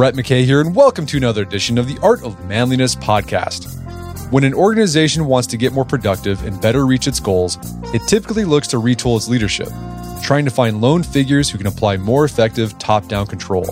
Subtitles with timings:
[0.00, 3.68] Brett McKay here, and welcome to another edition of the Art of Manliness podcast.
[4.32, 7.58] When an organization wants to get more productive and better reach its goals,
[7.92, 9.68] it typically looks to retool its leadership,
[10.22, 13.66] trying to find lone figures who can apply more effective top down control.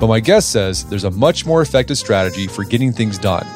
[0.00, 3.46] But my guest says there's a much more effective strategy for getting things done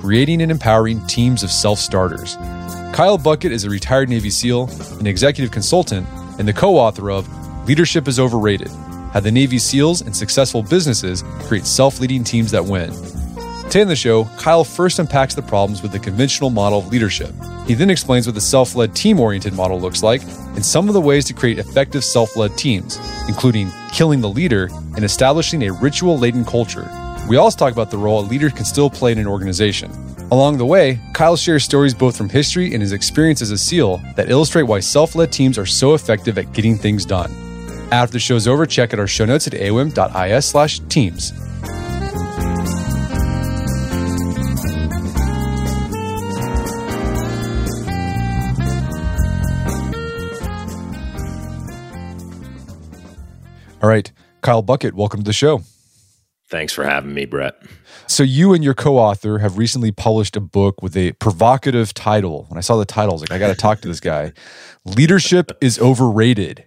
[0.00, 2.36] creating and empowering teams of self starters.
[2.94, 6.08] Kyle Buckett is a retired Navy SEAL, an executive consultant,
[6.38, 7.28] and the co author of
[7.68, 8.70] Leadership is Overrated
[9.12, 12.92] how the Navy SEALs and successful businesses create self leading teams that win.
[13.64, 17.32] Today in the show, Kyle first unpacks the problems with the conventional model of leadership.
[17.66, 20.22] He then explains what the self led team oriented model looks like
[20.54, 24.68] and some of the ways to create effective self led teams, including killing the leader
[24.96, 26.90] and establishing a ritual laden culture.
[27.28, 29.90] We also talk about the role a leader can still play in an organization.
[30.30, 34.02] Along the way, Kyle shares stories both from history and his experience as a SEAL
[34.16, 37.51] that illustrate why self led teams are so effective at getting things done.
[37.92, 41.30] After the show's over, check out our show notes at aom.is slash teams.
[53.82, 55.60] All right, Kyle Buckett, welcome to the show.
[56.48, 57.56] Thanks for having me, Brett.
[58.06, 62.46] So, you and your co author have recently published a book with a provocative title.
[62.48, 64.32] When I saw the title, I was like, I got to talk to this guy.
[64.84, 66.64] Leadership is Overrated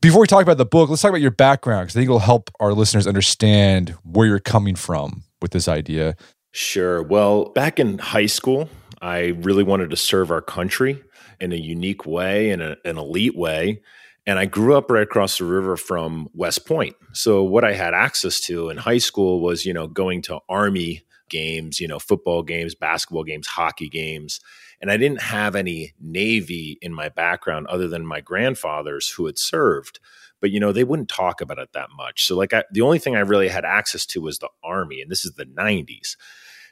[0.00, 2.18] before we talk about the book, let's talk about your background because I think it'll
[2.18, 6.16] help our listeners understand where you're coming from with this idea.
[6.52, 7.02] Sure.
[7.02, 8.68] Well, back in high school,
[9.02, 11.02] I really wanted to serve our country
[11.40, 13.82] in a unique way, in a, an elite way.
[14.26, 16.96] And I grew up right across the river from West Point.
[17.12, 21.04] So what I had access to in high school was, you know, going to Army
[21.28, 24.40] games, you know, football games, basketball games, hockey games.
[24.80, 29.38] And I didn't have any Navy in my background other than my grandfathers who had
[29.38, 30.00] served.
[30.40, 32.26] But, you know, they wouldn't talk about it that much.
[32.26, 35.00] So, like, I, the only thing I really had access to was the Army.
[35.00, 36.16] And this is the 90s.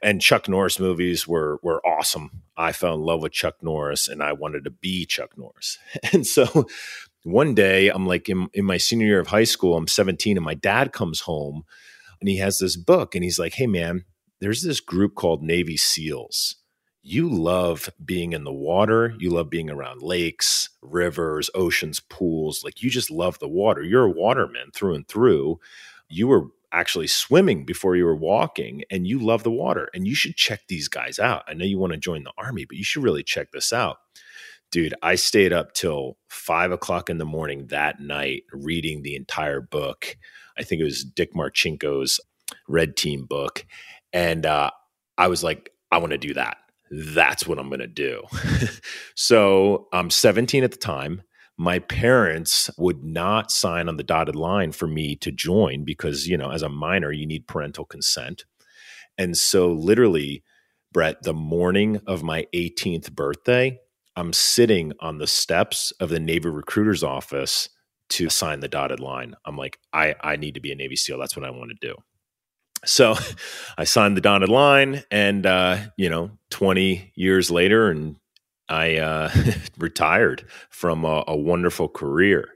[0.03, 2.43] And Chuck Norris movies were were awesome.
[2.57, 5.79] I fell in love with Chuck Norris and I wanted to be Chuck Norris.
[6.13, 6.67] And so
[7.23, 10.45] one day I'm like in, in my senior year of high school, I'm 17, and
[10.45, 11.63] my dad comes home
[12.21, 14.05] and he has this book and he's like, Hey man,
[14.41, 16.57] there's this group called Navy SEALs
[17.03, 19.15] you love being in the water.
[19.19, 22.63] You love being around lakes, rivers, oceans, pools.
[22.63, 23.83] Like you just love the water.
[23.83, 25.59] You're a waterman through and through.
[26.09, 29.89] You were actually swimming before you were walking and you love the water.
[29.93, 31.43] And you should check these guys out.
[31.49, 33.97] I know you want to join the army, but you should really check this out.
[34.71, 39.61] Dude, I stayed up till five o'clock in the morning that night reading the entire
[39.61, 40.17] book.
[40.57, 42.21] I think it was Dick Marcinko's
[42.69, 43.67] Red Team book.
[44.13, 44.71] And uh,
[45.19, 46.57] I was like, I want to do that
[46.93, 48.23] that's what I'm going to do.
[49.17, 51.23] so I'm 17 at the time.
[51.57, 56.37] My parents would not sign on the dotted line for me to join because, you
[56.37, 58.45] know, as a minor, you need parental consent.
[59.17, 60.43] And so, literally,
[60.93, 63.79] Brett, the morning of my 18th birthday,
[64.17, 67.69] I'm sitting on the steps of the Navy recruiter's office
[68.11, 69.35] to sign the dotted line.
[69.47, 71.19] I'm like, I, I need to be a Navy SEAL.
[71.19, 71.95] That's what I want to do.
[72.85, 73.15] So
[73.79, 78.17] I signed the dotted line, and uh, you know, 20 years later, and
[78.69, 79.31] I uh,
[79.79, 82.49] retired from a, a, wonderful career.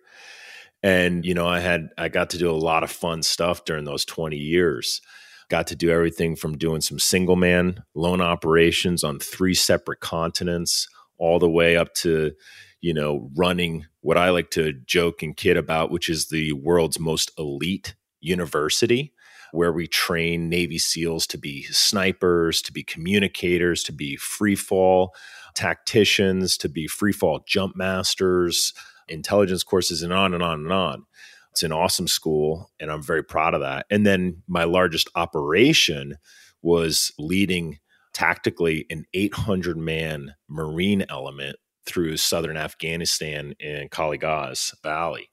[0.83, 3.85] And you know, I had I got to do a lot of fun stuff during
[3.85, 5.01] those 20 years.
[5.49, 10.89] Got to do everything from doing some single man lone operations on three separate continents,
[11.19, 12.33] all the way up to
[12.81, 16.99] you know running what I like to joke and kid about, which is the world's
[16.99, 19.13] most elite university
[19.57, 25.15] where we train Navy SEALs to be snipers, to be communicators, to be free fall
[25.55, 28.75] tacticians, to be free fall jump masters,
[29.09, 31.07] intelligence courses, and on and on and on.
[31.53, 33.87] It's an awesome school, and I'm very proud of that.
[33.89, 36.19] And then my largest operation
[36.61, 37.79] was leading
[38.13, 41.57] tactically an 800 man Marine element
[41.87, 45.31] through southern Afghanistan and Gaz Valley.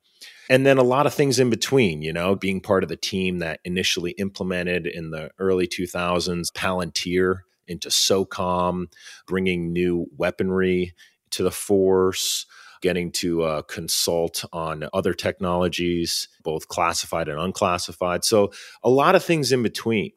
[0.50, 3.40] And then a lot of things in between, you know, being part of the team
[3.40, 8.88] that initially implemented in the early 2000s Palantir into SOCOM,
[9.26, 10.94] bringing new weaponry
[11.32, 12.46] to the force,
[12.82, 18.26] getting to uh, consult on other technologies, both classified and unclassified.
[18.26, 18.52] So,
[18.84, 20.12] a lot of things in between.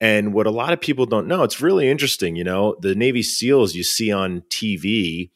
[0.00, 2.36] And what a lot of people don't know, it's really interesting.
[2.36, 5.30] You know, the Navy SEALs you see on TV,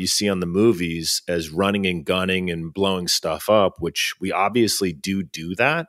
[0.00, 4.32] you see on the movies as running and gunning and blowing stuff up, which we
[4.32, 5.86] obviously do do that.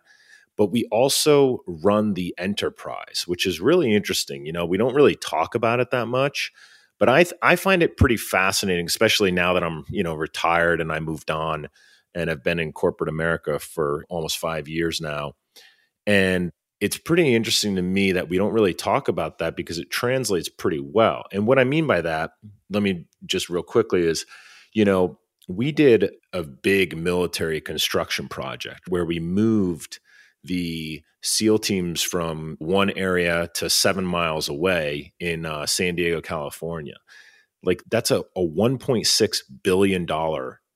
[0.57, 4.45] But we also run the enterprise, which is really interesting.
[4.45, 6.51] You know, we don't really talk about it that much,
[6.99, 10.91] but I I find it pretty fascinating, especially now that I'm you know retired and
[10.91, 11.69] I moved on
[12.13, 15.33] and have been in corporate America for almost five years now,
[16.05, 19.91] and it's pretty interesting to me that we don't really talk about that because it
[19.91, 21.23] translates pretty well.
[21.31, 22.31] And what I mean by that,
[22.71, 24.25] let me just real quickly is,
[24.73, 29.99] you know, we did a big military construction project where we moved
[30.43, 36.95] the SEAL teams from one area to seven miles away in uh, San Diego, California.
[37.63, 40.07] Like that's a, a $1.6 billion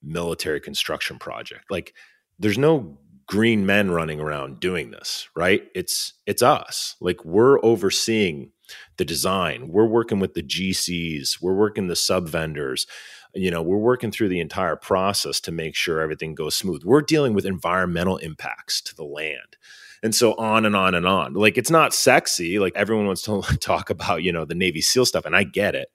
[0.04, 1.64] military construction project.
[1.72, 1.96] Like
[2.38, 5.64] there's no green men running around doing this, right?
[5.74, 6.96] It's it's us.
[7.00, 8.52] Like we're overseeing
[8.98, 9.68] the design.
[9.70, 12.88] We're working with the GCs, we're working the sub vendors.
[13.34, 16.86] You know, we're working through the entire process to make sure everything goes smooth.
[16.86, 19.58] We're dealing with environmental impacts to the land.
[20.02, 21.34] And so on and on and on.
[21.34, 22.60] Like it's not sexy.
[22.60, 25.76] Like everyone wants to talk about, you know, the Navy SEAL stuff and I get
[25.76, 25.90] it.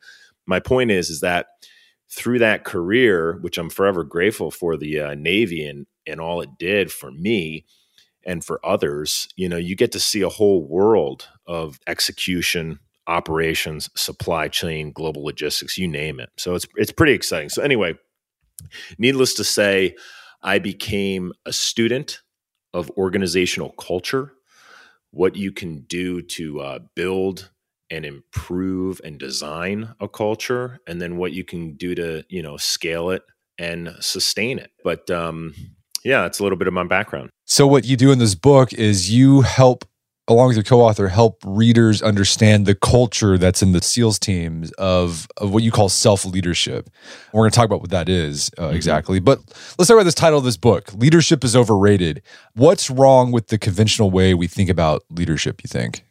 [0.47, 1.47] My point is is that
[2.11, 6.51] through that career, which I'm forever grateful for the uh, Navy and and all it
[6.59, 7.65] did for me
[8.25, 13.89] and for others, you know, you get to see a whole world of execution, operations,
[13.97, 16.31] supply chain, global logistics, you name it.
[16.37, 17.49] So it's it's pretty exciting.
[17.49, 17.95] So anyway,
[18.99, 19.97] needless to say,
[20.43, 22.21] I became a student
[22.73, 24.33] of organizational culture,
[25.11, 27.51] what you can do to uh, build
[27.91, 32.57] and improve and design a culture, and then what you can do to you know
[32.57, 33.23] scale it
[33.59, 34.71] and sustain it.
[34.85, 35.55] But um,
[36.05, 37.31] yeah, it's a little bit of my background.
[37.45, 39.85] So, what you do in this book is you help,
[40.29, 44.73] along with your co author, help readers understand the culture that's in the SEALs teams
[44.73, 46.89] of, of what you call self leadership.
[47.33, 48.77] We're going to talk about what that is uh, mm-hmm.
[48.77, 49.21] exactly.
[49.21, 49.41] But
[49.79, 52.23] let's talk about this title of this book Leadership is Overrated.
[52.55, 56.05] What's wrong with the conventional way we think about leadership, you think?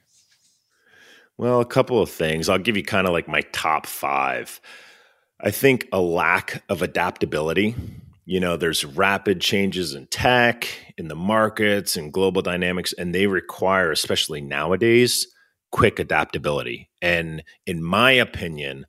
[1.38, 2.50] Well, a couple of things.
[2.50, 4.60] I'll give you kind of like my top five.
[5.40, 7.76] I think a lack of adaptability
[8.30, 10.68] you know there's rapid changes in tech
[11.00, 15.26] in the markets and global dynamics and they require especially nowadays
[15.72, 16.90] quick adaptability.
[17.02, 18.86] And in my opinion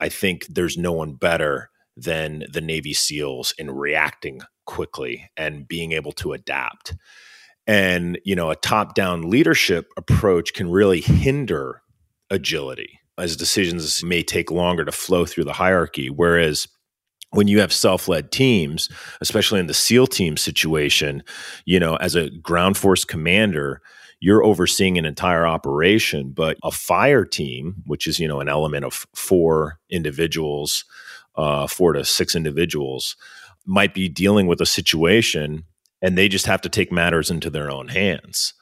[0.00, 5.92] i think there's no one better than the navy seals in reacting quickly and being
[5.92, 6.96] able to adapt.
[7.68, 11.82] And you know a top down leadership approach can really hinder
[12.30, 16.10] agility as decisions may take longer to flow through the hierarchy.
[16.10, 16.66] Whereas
[17.32, 18.88] when you have self-led teams
[19.20, 21.22] especially in the seal team situation
[21.64, 23.80] you know as a ground force commander
[24.20, 28.84] you're overseeing an entire operation but a fire team which is you know an element
[28.84, 30.84] of four individuals
[31.36, 33.16] uh, four to six individuals
[33.66, 35.64] might be dealing with a situation
[36.00, 38.54] and they just have to take matters into their own hands.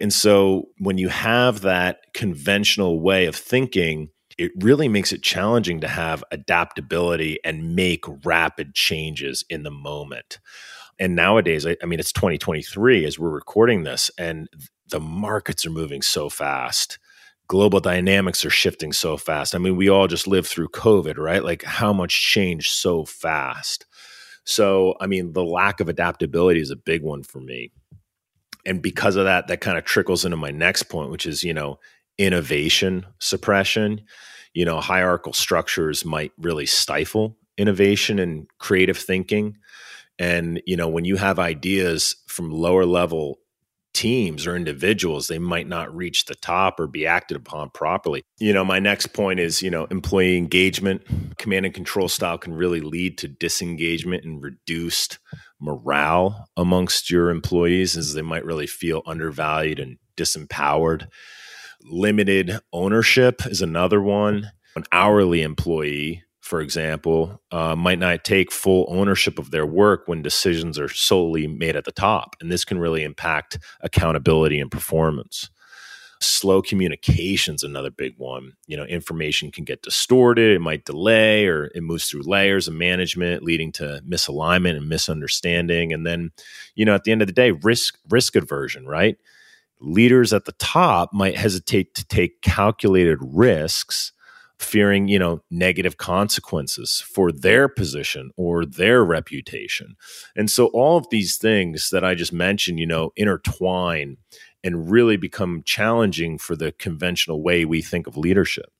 [0.00, 4.08] And so when you have that conventional way of thinking
[4.38, 10.38] it really makes it challenging to have adaptability and make rapid changes in the moment.
[10.98, 14.48] And nowadays, I, I mean, it's 2023 as we're recording this, and
[14.88, 16.98] the markets are moving so fast
[17.48, 19.54] global dynamics are shifting so fast.
[19.54, 21.42] I mean, we all just lived through COVID, right?
[21.42, 23.86] Like how much change so fast.
[24.44, 27.72] So, I mean, the lack of adaptability is a big one for me.
[28.64, 31.54] And because of that, that kind of trickles into my next point, which is, you
[31.54, 31.78] know,
[32.18, 34.02] innovation suppression.
[34.58, 39.56] You know, hierarchical structures might really stifle innovation and creative thinking.
[40.18, 43.38] And, you know, when you have ideas from lower level
[43.94, 48.24] teams or individuals, they might not reach the top or be acted upon properly.
[48.40, 51.02] You know, my next point is, you know, employee engagement,
[51.38, 55.20] command and control style can really lead to disengagement and reduced
[55.60, 61.06] morale amongst your employees as they might really feel undervalued and disempowered.
[61.82, 64.50] Limited ownership is another one.
[64.76, 70.22] An hourly employee, for example, uh, might not take full ownership of their work when
[70.22, 72.36] decisions are solely made at the top.
[72.40, 75.50] And this can really impact accountability and performance
[76.20, 81.70] slow communication's another big one you know information can get distorted it might delay or
[81.74, 86.30] it moves through layers of management leading to misalignment and misunderstanding and then
[86.74, 89.16] you know at the end of the day risk risk aversion right
[89.80, 94.12] leaders at the top might hesitate to take calculated risks
[94.58, 99.94] fearing you know negative consequences for their position or their reputation
[100.34, 104.16] and so all of these things that i just mentioned you know intertwine
[104.64, 108.72] and really become challenging for the conventional way we think of leadership.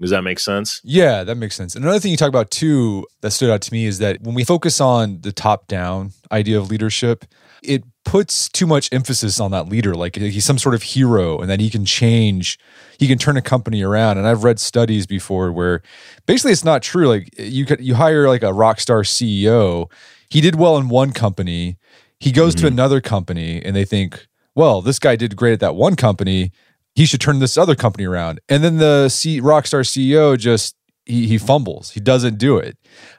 [0.00, 0.80] Does that make sense?
[0.82, 1.74] Yeah, that makes sense.
[1.74, 4.34] And another thing you talk about too that stood out to me is that when
[4.34, 7.24] we focus on the top down idea of leadership,
[7.62, 9.94] it puts too much emphasis on that leader.
[9.94, 12.58] Like he's some sort of hero and that he can change,
[12.98, 14.18] he can turn a company around.
[14.18, 15.82] And I've read studies before where
[16.26, 17.08] basically it's not true.
[17.08, 19.90] Like you could, you hire like a rock star CEO,
[20.28, 21.78] he did well in one company,
[22.18, 22.66] he goes mm-hmm.
[22.66, 26.52] to another company and they think, well, this guy did great at that one company.
[26.94, 28.40] He should turn this other company around.
[28.48, 31.90] And then the C- Rockstar CEO just he, he fumbles.
[31.90, 32.76] He doesn't do it.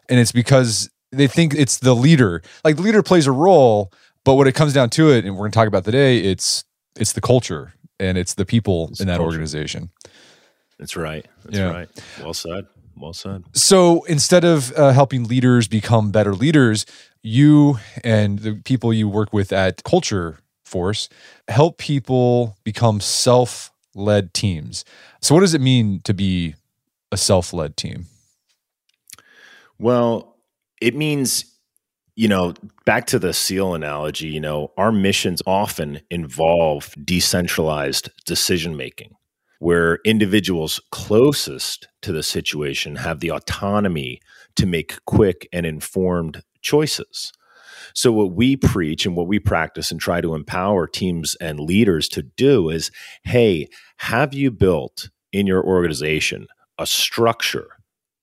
[0.09, 2.41] And it's because they think it's the leader.
[2.63, 3.91] Like the leader plays a role,
[4.23, 6.63] but when it comes down to it, and we're going to talk about today, it's
[6.97, 9.31] it's the culture and it's the people it's in that culture.
[9.31, 9.91] organization.
[10.79, 11.25] That's right.
[11.43, 11.71] That's yeah.
[11.71, 11.89] right.
[12.21, 12.67] Well said.
[12.97, 13.43] Well said.
[13.53, 16.85] So instead of uh, helping leaders become better leaders,
[17.21, 20.39] you and the people you work with at Culture
[20.75, 21.07] force
[21.47, 24.83] help people become self led teams.
[25.21, 26.55] So, what does it mean to be
[27.13, 28.07] a self led team?
[29.79, 30.35] Well,
[30.81, 31.45] it means,
[32.17, 32.55] you know,
[32.85, 39.15] back to the SEAL analogy, you know, our missions often involve decentralized decision making,
[39.59, 44.19] where individuals closest to the situation have the autonomy
[44.57, 47.31] to make quick and informed choices.
[47.95, 52.07] So, what we preach and what we practice and try to empower teams and leaders
[52.09, 52.91] to do is
[53.23, 56.47] hey, have you built in your organization
[56.77, 57.67] a structure?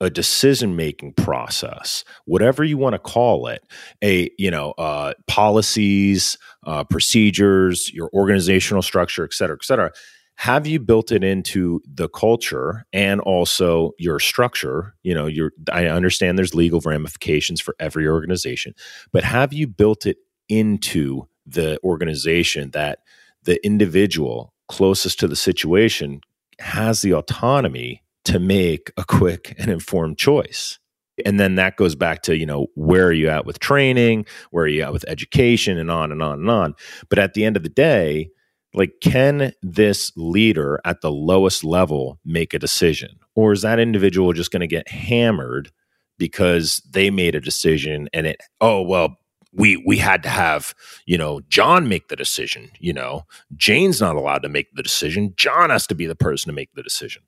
[0.02, 3.62] a decision making process whatever you want to call it
[4.02, 6.36] a you know uh, policies
[6.66, 9.92] uh, procedures your organizational structure et cetera et cetera
[10.36, 14.94] have you built it into the culture and also your structure?
[15.02, 18.74] You know your i understand there's legal ramifications for every organization
[19.12, 23.00] but have you built it into the organization that
[23.44, 26.20] the individual closest to the situation
[26.58, 30.78] has the autonomy to make a quick and informed choice?
[31.26, 34.26] And then that goes back to you know where are you at with training?
[34.50, 35.78] Where are you at with education?
[35.78, 36.74] And on and on and on.
[37.08, 38.30] But at the end of the day
[38.74, 43.18] like can this leader at the lowest level make a decision?
[43.34, 45.70] Or is that individual just going to get hammered
[46.18, 49.16] because they made a decision and it oh well
[49.52, 50.74] we we had to have
[51.04, 53.24] you know john make the decision you know?
[53.56, 55.34] Jane's not allowed to make the decision.
[55.36, 57.22] John has to be the person to make the decision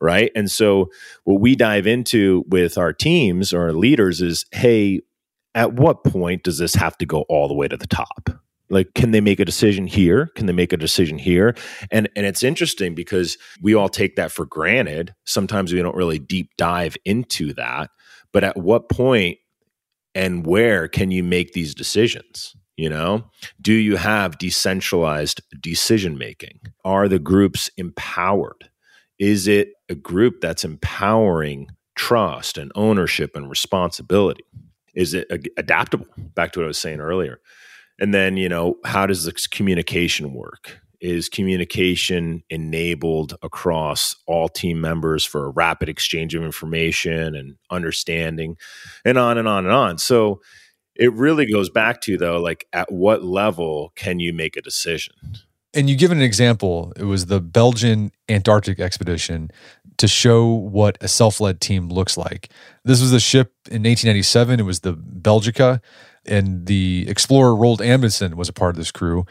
[0.00, 0.32] right?
[0.34, 0.90] And so
[1.24, 5.00] what we dive into with our teams or our leaders is hey
[5.54, 8.30] at what point does this have to go all the way to the top
[8.70, 10.30] like can they make a decision here?
[10.36, 11.54] Can they make a decision here?
[11.90, 15.14] And and it's interesting because we all take that for granted.
[15.26, 17.90] Sometimes we don't really deep dive into that.
[18.32, 19.38] But at what point
[20.14, 23.24] and where can you make these decisions you know?
[23.60, 26.60] Do you have decentralized decision making?
[26.82, 28.70] Are the groups empowered?
[29.18, 34.44] Is it a group that's empowering trust and ownership and responsibility?
[34.94, 36.06] Is it adaptable?
[36.34, 37.40] Back to what i was saying earlier
[38.00, 40.80] and then, you know, how does this communication work?
[41.00, 48.56] Is communication enabled across all team members for a rapid exchange of information and understanding,
[49.04, 49.98] and on and on and on?
[49.98, 50.40] So
[50.96, 55.14] it really goes back to, though, like at what level can you make a decision?
[55.72, 56.92] And you give an example.
[56.96, 59.50] It was the Belgian Antarctic expedition
[59.98, 62.50] to show what a self led team looks like.
[62.84, 64.60] This was a ship in 1897.
[64.60, 65.80] It was the Belgica
[66.26, 69.24] and the explorer Roald Amundsen was a part of this crew.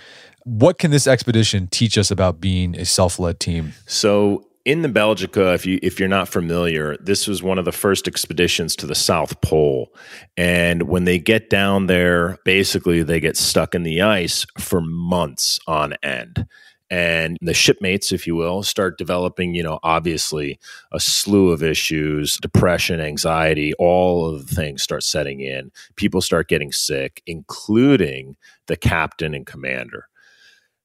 [0.43, 3.73] What can this expedition teach us about being a self-led team?
[3.85, 7.71] So in the Belgica, if you if you're not familiar, this was one of the
[7.71, 9.89] first expeditions to the South Pole.
[10.37, 15.59] And when they get down there, basically they get stuck in the ice for months
[15.67, 16.45] on end
[16.89, 20.59] and the shipmates, if you will, start developing, you know, obviously
[20.91, 25.71] a slew of issues, depression, anxiety, all of the things start setting in.
[25.95, 30.07] People start getting sick, including the captain and commander.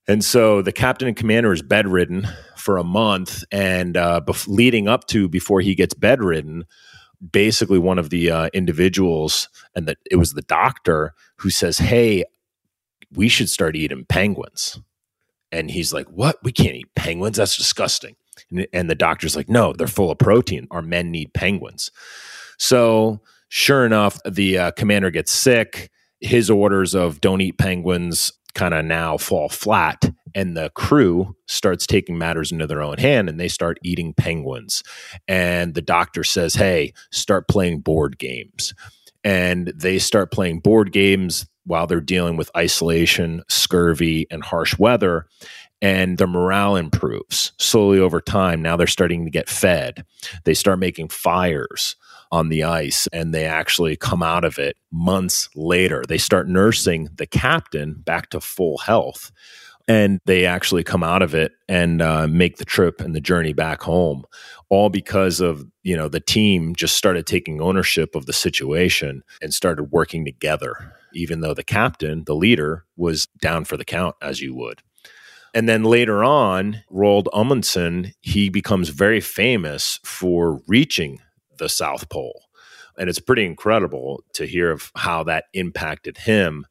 [0.07, 3.43] And so the captain and commander is bedridden for a month.
[3.51, 6.65] And uh, bef- leading up to before he gets bedridden,
[7.33, 12.25] basically one of the uh, individuals, and that it was the doctor who says, Hey,
[13.11, 14.79] we should start eating penguins.
[15.55, 16.39] And he's like, What?
[16.43, 17.37] We can't eat penguins.
[17.37, 18.17] That's disgusting.
[18.51, 20.67] And, and the doctor's like, No, they're full of protein.
[20.71, 21.91] Our men need penguins.
[22.59, 25.91] So, sure enough, the uh, commander gets sick.
[26.21, 31.87] His orders of don't eat penguins kind of now fall flat and the crew starts
[31.87, 34.83] taking matters into their own hand and they start eating penguins
[35.27, 38.73] and the doctor says hey start playing board games
[39.25, 45.27] and they start playing board games while they're dealing with isolation scurvy and harsh weather
[45.83, 48.63] and their morale improves slowly over time.
[48.63, 50.05] Now they're starting to get fed.
[50.45, 51.97] They start making fires
[52.33, 56.03] on the ice and they actually come out of it months later.
[56.09, 59.31] They start nursing the captain back to full health
[59.87, 63.53] and they actually come out of it and uh, make the trip and the journey
[63.53, 64.25] back home
[64.71, 69.53] all because of you know the team just started taking ownership of the situation and
[69.53, 74.41] started working together even though the captain the leader was down for the count as
[74.41, 74.83] you would
[75.55, 81.21] and then later on roald amundsen he becomes very famous for reaching
[81.59, 82.43] the South Pole.
[82.99, 86.67] And it's pretty incredible to hear of how that impacted him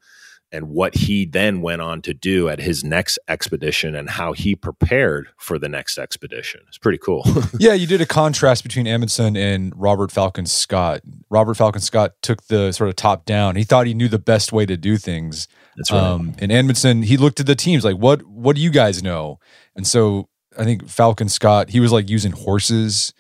[0.54, 4.56] and what he then went on to do at his next expedition and how he
[4.56, 6.62] prepared for the next expedition.
[6.68, 7.26] It's pretty cool.
[7.60, 11.02] yeah, you did a contrast between Amundsen and Robert Falcon Scott.
[11.32, 13.56] Robert Falcon Scott took the sort of top down.
[13.56, 15.48] He thought he knew the best way to do things.
[15.76, 16.00] That's right.
[16.00, 19.40] Um, and Amundsen, he looked at the teams like, what what do you guys know?
[19.76, 23.12] And so I think Falcon Scott, he was like using horses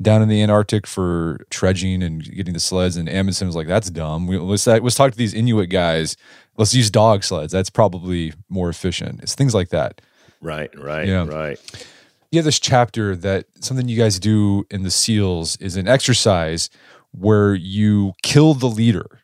[0.00, 2.96] down in the Antarctic for trudging and getting the sleds.
[2.96, 4.26] And Amundsen was like, "That's dumb.
[4.26, 6.16] We, let's uh, let's talk to these Inuit guys.
[6.56, 7.52] Let's use dog sleds.
[7.52, 9.20] That's probably more efficient.
[9.22, 10.00] It's things like that."
[10.40, 10.70] Right.
[10.78, 11.06] Right.
[11.06, 11.26] Yeah.
[11.26, 11.58] Right.
[12.30, 16.70] You have this chapter that something you guys do in the SEALs is an exercise
[17.12, 19.20] where you kill the leader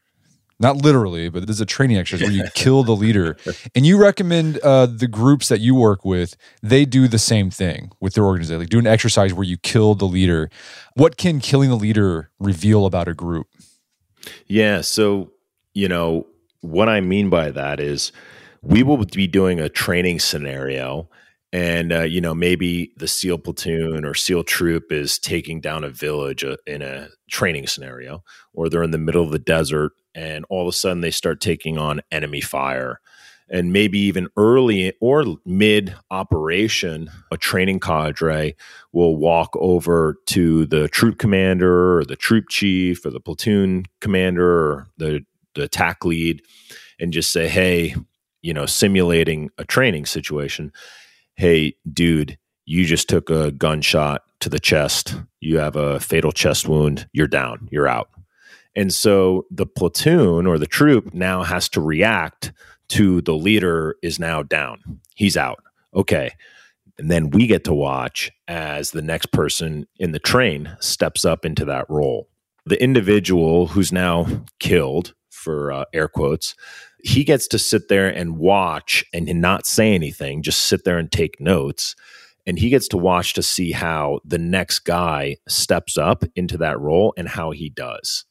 [0.58, 3.36] not literally, but there's a training exercise where you kill the leader.
[3.74, 7.92] And you recommend uh, the groups that you work with, they do the same thing
[8.00, 10.50] with their organization, like do an exercise where you kill the leader.
[10.94, 13.48] What can killing the leader reveal about a group?
[14.46, 14.80] Yeah.
[14.80, 15.32] So,
[15.74, 16.26] you know,
[16.60, 18.12] what I mean by that is
[18.62, 21.08] we will be doing a training scenario
[21.56, 25.88] and uh, you know maybe the seal platoon or seal troop is taking down a
[25.88, 30.44] village uh, in a training scenario or they're in the middle of the desert and
[30.50, 33.00] all of a sudden they start taking on enemy fire.
[33.48, 38.54] And maybe even early or mid operation a training cadre
[38.92, 44.72] will walk over to the troop commander or the troop chief or the platoon commander
[44.72, 46.42] or the, the attack lead
[47.00, 47.94] and just say hey
[48.42, 50.70] you know simulating a training situation
[51.36, 55.14] hey, dude, you just took a gunshot to the chest.
[55.40, 57.08] You have a fatal chest wound.
[57.12, 57.68] You're down.
[57.70, 58.10] You're out.
[58.74, 62.52] And so the platoon or the troop now has to react
[62.88, 65.00] to the leader is now down.
[65.14, 65.62] He's out.
[65.94, 66.32] Okay.
[66.98, 71.44] And then we get to watch as the next person in the train steps up
[71.44, 72.28] into that role.
[72.64, 74.26] The individual who's now
[74.58, 76.54] killed, for uh, air quotes,
[77.02, 81.10] he gets to sit there and watch and not say anything, just sit there and
[81.10, 81.94] take notes.
[82.46, 86.80] And he gets to watch to see how the next guy steps up into that
[86.80, 88.24] role and how he does.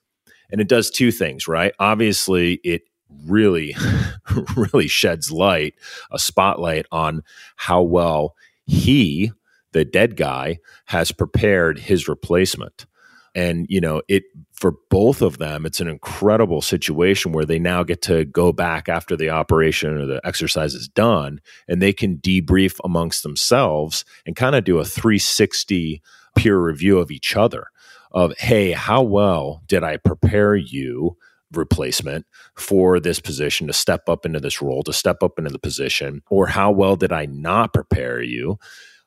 [0.51, 1.73] And it does two things, right?
[1.79, 2.83] Obviously, it
[3.25, 3.75] really,
[4.55, 5.75] really sheds light,
[6.11, 7.23] a spotlight on
[7.55, 9.31] how well he,
[9.73, 12.85] the dead guy, has prepared his replacement
[13.35, 17.83] and you know it for both of them it's an incredible situation where they now
[17.83, 22.17] get to go back after the operation or the exercise is done and they can
[22.17, 26.01] debrief amongst themselves and kind of do a 360
[26.35, 27.67] peer review of each other
[28.11, 31.17] of hey how well did i prepare you
[31.51, 35.59] replacement for this position to step up into this role to step up into the
[35.59, 36.21] position?
[36.29, 38.57] Or how well did i not prepare you?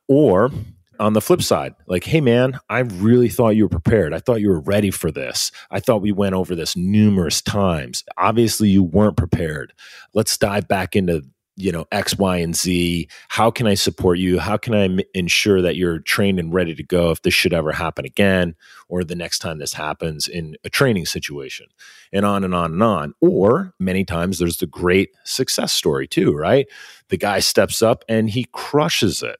[0.06, 0.50] Or
[0.98, 4.12] on the flip side, like, hey, man, I really thought you were prepared.
[4.12, 5.50] I thought you were ready for this.
[5.70, 8.04] I thought we went over this numerous times.
[8.16, 9.72] Obviously, you weren't prepared.
[10.14, 11.22] Let's dive back into
[11.58, 15.00] you know x y and z how can i support you how can i m-
[15.12, 18.54] ensure that you're trained and ready to go if this should ever happen again
[18.88, 21.66] or the next time this happens in a training situation
[22.12, 26.32] and on and on and on or many times there's the great success story too
[26.32, 26.68] right
[27.08, 29.38] the guy steps up and he crushes it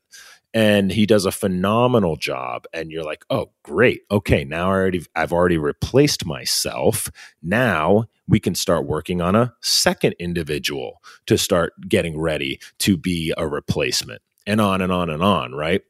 [0.54, 4.02] and he does a phenomenal job and you're like oh great.
[4.10, 7.10] Okay now I already i've already replaced myself.
[7.42, 13.32] Now we can start working on a second individual to start getting ready to be
[13.36, 14.22] a replacement.
[14.46, 15.82] And on and on and on right?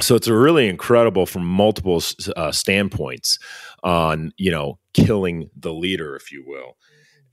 [0.00, 2.02] So it's a really incredible from multiple
[2.36, 3.38] uh, standpoints
[3.82, 6.76] on you know killing the leader if you will.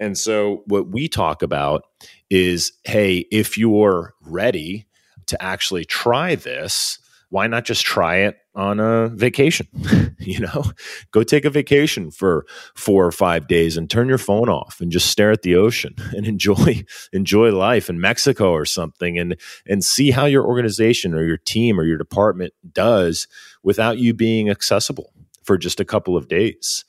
[0.02, 1.84] And so what we talk about
[2.30, 4.86] is hey if you're ready
[5.30, 9.68] to actually try this, why not just try it on a vacation?
[10.20, 10.66] you know,
[11.12, 14.92] go take a vacation for four or five days and turn your phone off and
[14.92, 19.36] just stare at the ocean and enjoy enjoy life in Mexico or something and
[19.68, 23.28] and see how your organization or your team or your department does
[23.64, 25.14] without you being accessible
[25.44, 26.86] for just a couple of days.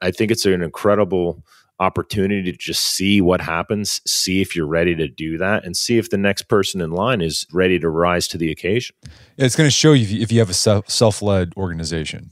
[0.00, 1.44] I think it's an incredible
[1.80, 5.98] opportunity to just see what happens, see if you're ready to do that, and see
[5.98, 8.94] if the next person in line is ready to rise to the occasion.
[9.36, 12.30] It's going to show you if you have a self led organization.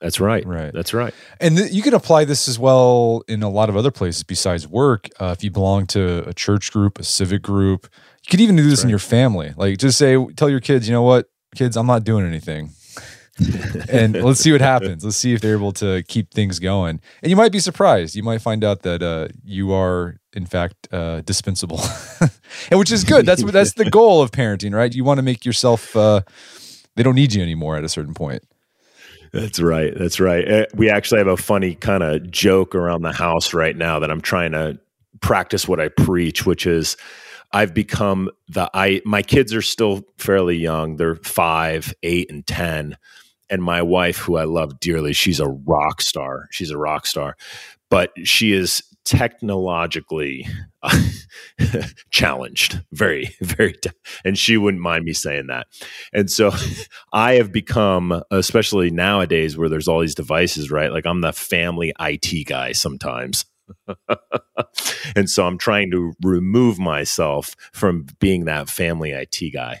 [0.00, 0.44] That's right.
[0.46, 0.72] Right.
[0.74, 1.14] That's right.
[1.40, 4.68] And th- you can apply this as well in a lot of other places besides
[4.68, 5.08] work.
[5.18, 7.88] Uh, if you belong to a church group, a civic group,
[8.22, 8.84] you could even do this right.
[8.84, 9.54] in your family.
[9.56, 12.72] Like just say, tell your kids, you know what, kids, I'm not doing anything
[13.90, 15.04] and let's see what happens.
[15.04, 17.00] Let's see if they're able to keep things going.
[17.22, 18.14] And you might be surprised.
[18.14, 21.80] You might find out that uh, you are, in fact, uh, dispensable,
[22.70, 23.26] and which is good.
[23.26, 24.94] That's that's the goal of parenting, right?
[24.94, 25.94] You want to make yourself.
[25.94, 26.22] Uh,
[26.94, 28.42] they don't need you anymore at a certain point.
[29.32, 29.92] That's right.
[29.94, 30.50] That's right.
[30.50, 34.10] Uh, we actually have a funny kind of joke around the house right now that
[34.10, 34.78] I'm trying to
[35.20, 36.96] practice what I preach, which is
[37.52, 40.96] I've become the I my kids are still fairly young.
[40.96, 42.96] They're 5, 8 and 10
[43.48, 46.48] and my wife, who I love dearly, she's a rock star.
[46.50, 47.36] She's a rock star,
[47.90, 50.46] but she is technologically
[52.10, 53.74] challenged, very, very,
[54.24, 55.68] and she wouldn't mind me saying that.
[56.12, 56.50] And so
[57.12, 60.92] I have become, especially nowadays where there's all these devices, right?
[60.92, 63.46] Like I'm the family IT guy sometimes.
[65.16, 69.80] and so I'm trying to remove myself from being that family IT guy.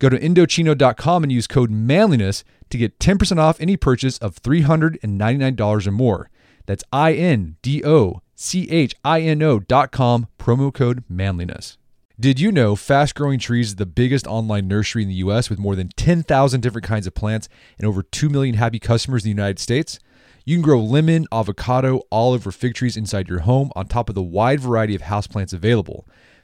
[0.00, 5.86] Go to Indochino.com and use code manliness to get 10% off any purchase of $399
[5.86, 6.30] or more.
[6.64, 11.76] That's I N D O C H I N O.com, promo code manliness.
[12.18, 15.58] Did you know Fast Growing Trees is the biggest online nursery in the US with
[15.58, 19.36] more than 10,000 different kinds of plants and over 2 million happy customers in the
[19.36, 19.98] United States?
[20.46, 24.14] You can grow lemon, avocado, olive, or fig trees inside your home on top of
[24.14, 26.06] the wide variety of houseplants available.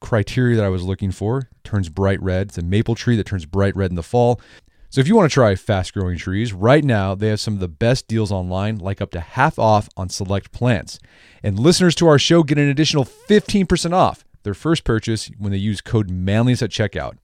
[0.00, 1.48] criteria that I was looking for.
[1.64, 2.48] Turns bright red.
[2.48, 4.40] It's a maple tree that turns bright red in the fall.
[4.88, 7.60] So if you want to try fast growing trees, right now they have some of
[7.60, 10.98] the best deals online, like up to half off on select plants.
[11.42, 15.58] And listeners to our show get an additional 15% off their first purchase when they
[15.58, 17.18] use code manliness at checkout.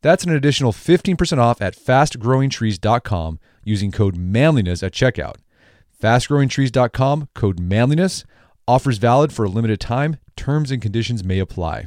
[0.00, 5.36] That's an additional 15% off at fastgrowingtrees.com using code manliness at checkout.
[6.00, 8.24] Fastgrowingtrees.com, code manliness.
[8.68, 10.18] Offers valid for a limited time.
[10.36, 11.86] Terms and conditions may apply.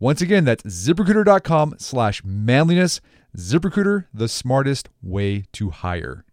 [0.00, 3.02] Once again, that's ziprecruiter.com slash manliness.
[3.36, 6.24] ZipRecruiter, the smartest way to hire.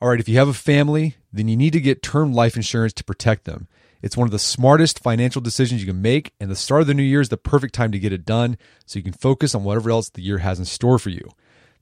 [0.00, 2.92] All right, if you have a family, then you need to get term life insurance
[2.94, 3.66] to protect them.
[4.00, 6.94] It's one of the smartest financial decisions you can make, and the start of the
[6.94, 9.64] new year is the perfect time to get it done so you can focus on
[9.64, 11.28] whatever else the year has in store for you.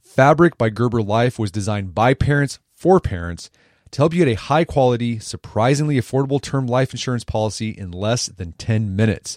[0.00, 3.50] Fabric by Gerber Life was designed by parents for parents
[3.90, 8.26] to help you get a high quality, surprisingly affordable term life insurance policy in less
[8.26, 9.36] than 10 minutes.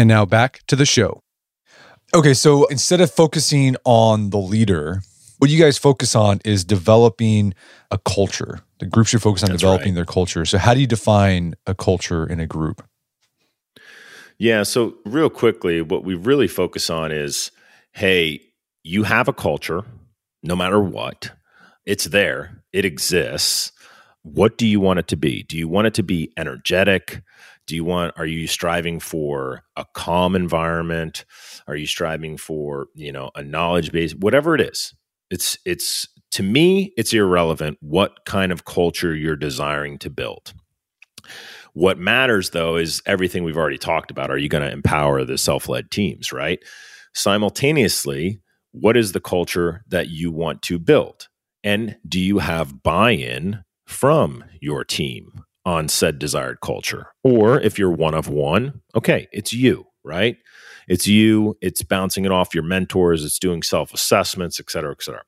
[0.00, 1.22] And now back to the show.
[2.14, 5.02] Okay, so instead of focusing on the leader,
[5.36, 7.52] what you guys focus on is developing
[7.90, 8.60] a culture.
[8.78, 9.96] The group should focus on That's developing right.
[9.96, 10.46] their culture.
[10.46, 12.82] So, how do you define a culture in a group?
[14.38, 17.50] Yeah, so real quickly, what we really focus on is
[17.92, 18.40] hey,
[18.82, 19.84] you have a culture,
[20.42, 21.32] no matter what,
[21.84, 23.70] it's there, it exists.
[24.22, 25.42] What do you want it to be?
[25.42, 27.20] Do you want it to be energetic?
[27.70, 31.24] Do you want, are you striving for a calm environment?
[31.68, 34.12] Are you striving for, you know, a knowledge base?
[34.12, 34.92] Whatever it is,
[35.30, 40.52] it's, it's, to me, it's irrelevant what kind of culture you're desiring to build.
[41.72, 44.32] What matters though is everything we've already talked about.
[44.32, 46.58] Are you going to empower the self led teams, right?
[47.14, 48.40] Simultaneously,
[48.72, 51.28] what is the culture that you want to build?
[51.62, 57.08] And do you have buy in from your team on said desired culture?
[57.22, 60.36] Or if you're one of one, okay, it's you, right?
[60.88, 65.02] It's you, it's bouncing it off your mentors, it's doing self assessments, et cetera, et
[65.02, 65.22] cetera.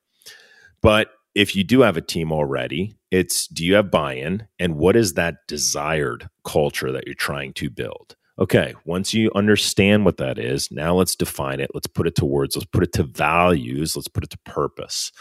[0.81, 4.47] But if you do have a team already, it's do you have buy in?
[4.59, 8.15] And what is that desired culture that you're trying to build?
[8.39, 11.69] Okay, once you understand what that is, now let's define it.
[11.73, 12.55] Let's put it to words.
[12.55, 13.95] Let's put it to values.
[13.95, 15.11] Let's put it to purpose.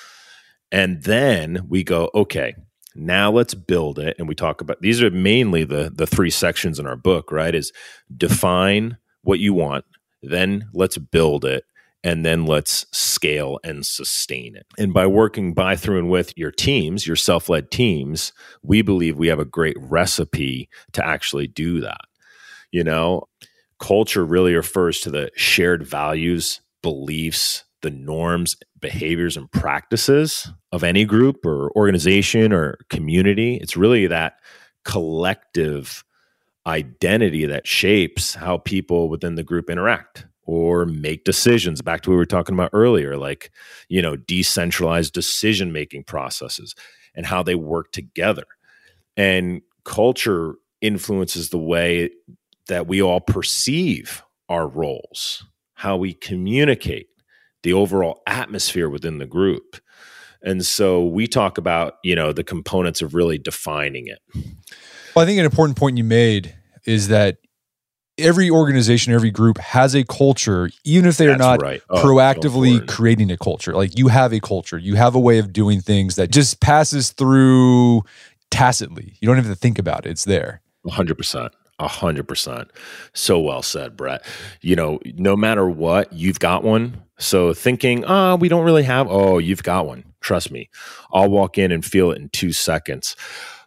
[0.71, 2.55] And then we go, okay,
[2.95, 4.17] now let's build it.
[4.19, 7.55] And we talk about these are mainly the the three sections in our book, right?
[7.55, 7.73] Is
[8.15, 9.85] define what you want,
[10.23, 11.65] then let's build it,
[12.05, 14.67] and then let's scale and sustain it.
[14.79, 19.17] And by working by, through, and with your teams, your self led teams, we believe
[19.17, 22.03] we have a great recipe to actually do that.
[22.71, 23.29] You know,
[23.79, 31.05] culture really refers to the shared values, beliefs, the norms, behaviors, and practices of any
[31.05, 33.57] group or organization or community.
[33.57, 34.41] It's really that
[34.85, 36.05] collective
[36.67, 42.15] identity that shapes how people within the group interact or make decisions back to what
[42.15, 43.51] we were talking about earlier like
[43.89, 46.75] you know decentralized decision making processes
[47.17, 48.45] and how they work together
[49.17, 52.11] and culture influences the way
[52.69, 57.09] that we all perceive our roles, how we communicate,
[57.63, 59.77] the overall atmosphere within the group.
[60.43, 64.19] And so we talk about, you know, the components of really defining it.
[65.15, 67.39] Well, I think an important point you made is that
[68.19, 71.83] every organization, every group has a culture, even if they That's are not right.
[71.89, 73.73] oh, proactively creating a culture.
[73.73, 77.11] Like you have a culture, you have a way of doing things that just passes
[77.11, 78.03] through
[78.51, 79.15] tacitly.
[79.21, 80.61] You don't have to think about it, it's there.
[80.87, 81.51] 100%.
[81.89, 82.71] Hundred percent.
[83.13, 84.25] So well said, Brett.
[84.61, 87.03] You know, no matter what, you've got one.
[87.23, 90.03] So thinking, ah, oh, we don't really have, oh, you've got one.
[90.21, 90.69] Trust me.
[91.13, 93.15] I'll walk in and feel it in two seconds.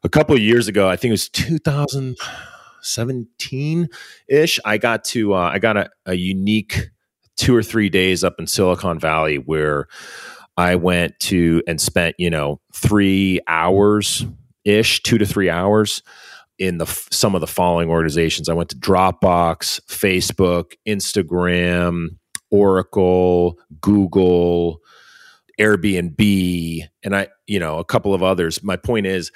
[0.03, 3.87] A couple of years ago, I think it was 2017
[4.27, 6.89] ish, I got to, uh, I got a, a unique
[7.37, 9.87] two or three days up in Silicon Valley where
[10.57, 14.25] I went to and spent, you know, three hours
[14.63, 16.01] ish, two to three hours
[16.57, 18.47] in the some of the following organizations.
[18.47, 22.11] I went to Dropbox, Facebook, Instagram,
[22.55, 24.79] Oracle, Google,
[25.59, 28.63] Airbnb, and I, you know, a couple of others.
[28.63, 29.31] My point is,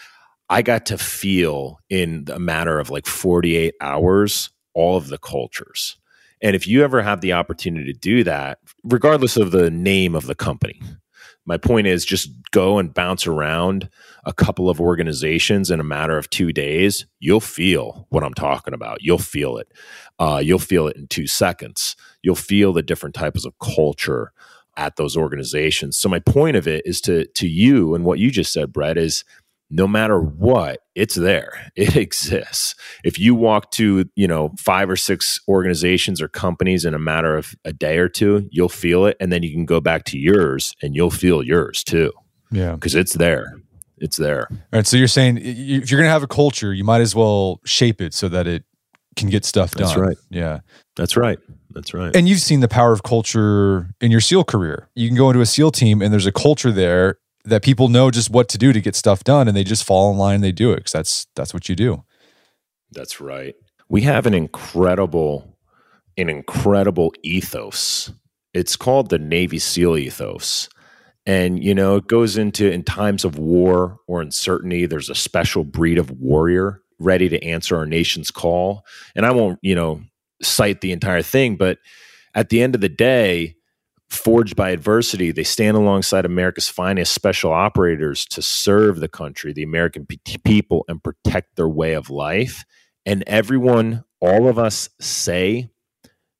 [0.49, 5.97] I got to feel in a matter of like 48 hours all of the cultures.
[6.41, 10.25] And if you ever have the opportunity to do that, regardless of the name of
[10.25, 10.81] the company,
[11.45, 13.89] my point is just go and bounce around
[14.23, 17.05] a couple of organizations in a matter of two days.
[17.19, 19.01] You'll feel what I'm talking about.
[19.01, 19.71] You'll feel it.
[20.19, 21.95] Uh, you'll feel it in two seconds.
[22.21, 24.31] You'll feel the different types of culture
[24.77, 25.97] at those organizations.
[25.97, 28.97] So my point of it is to to you and what you just said, Brett,
[28.97, 29.23] is
[29.69, 31.71] no matter what, it's there.
[31.75, 32.75] It exists.
[33.03, 37.37] If you walk to, you know, five or six organizations or companies in a matter
[37.37, 39.15] of a day or two, you'll feel it.
[39.19, 42.11] And then you can go back to yours and you'll feel yours too.
[42.51, 42.73] Yeah.
[42.73, 43.61] Because it's there.
[43.97, 44.47] It's there.
[44.51, 44.87] All right.
[44.87, 48.01] So you're saying if you're going to have a culture, you might as well shape
[48.01, 48.63] it so that it
[49.15, 49.87] can get stuff done.
[49.87, 50.17] That's right.
[50.29, 50.59] Yeah.
[50.95, 51.39] That's right.
[51.71, 52.15] That's right.
[52.15, 54.89] And you've seen the power of culture in your SEAL career.
[54.95, 58.11] You can go into a SEAL team and there's a culture there that people know
[58.11, 60.43] just what to do to get stuff done and they just fall in line and
[60.43, 62.03] they do it because that's that's what you do.
[62.91, 63.55] That's right.
[63.87, 65.57] We have an incredible
[66.17, 68.11] an incredible ethos.
[68.53, 70.69] It's called the navy seal ethos.
[71.25, 75.63] And you know it goes into in times of war or uncertainty there's a special
[75.63, 78.83] breed of warrior ready to answer our nation's call.
[79.15, 80.01] And i won't you know
[80.41, 81.77] cite the entire thing but
[82.35, 83.55] at the end of the day
[84.09, 89.63] forged by adversity, they stand alongside America's finest special operators to serve the country, the
[89.63, 90.07] American
[90.43, 92.65] people, and protect their way of life.
[93.05, 95.69] And everyone, all of us say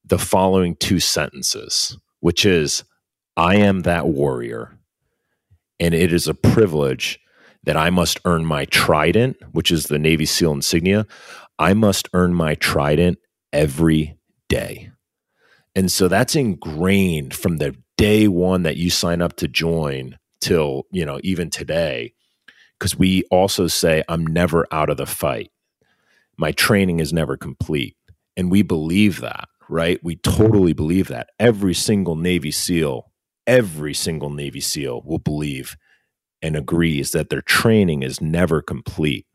[0.03, 2.83] the following two sentences, which is,
[3.37, 4.77] I am that warrior,
[5.79, 7.19] and it is a privilege
[7.63, 11.05] that I must earn my trident, which is the Navy SEAL insignia.
[11.59, 13.19] I must earn my trident
[13.53, 14.91] every day.
[15.75, 20.83] And so that's ingrained from the day one that you sign up to join till,
[20.91, 22.13] you know, even today.
[22.77, 25.51] Because we also say, I'm never out of the fight.
[26.37, 27.97] My training is never complete.
[28.37, 29.99] And we believe that, right?
[30.01, 31.29] We totally believe that.
[31.37, 33.11] Every single Navy SEAL,
[33.45, 35.75] every single Navy SEAL will believe
[36.41, 39.25] and agrees that their training is never complete.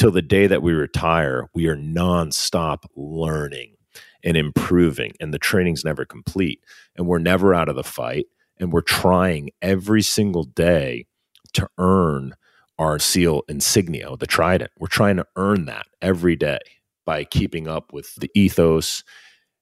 [0.00, 3.76] Till the day that we retire, we are nonstop learning
[4.24, 6.64] and improving and the training's never complete
[6.96, 8.24] and we're never out of the fight
[8.58, 11.04] and we're trying every single day
[11.52, 12.34] to earn
[12.78, 14.70] our seal insignia the trident.
[14.78, 16.60] We're trying to earn that every day
[17.04, 19.04] by keeping up with the ethos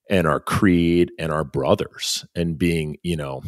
[0.08, 3.42] and our creed and our brothers and being you know